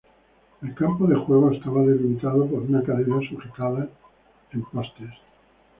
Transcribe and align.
El 0.63 0.73
campo 0.73 1.05
de 1.05 1.13
juego 1.15 1.51
estaba 1.51 1.83
delimitado 1.83 2.47
por 2.47 2.63
una 2.63 2.81
cadena 2.81 3.19
sujetada 3.29 3.87
en 4.51 4.63
postes. 4.65 5.11